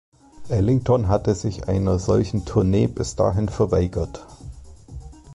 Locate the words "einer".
1.69-1.99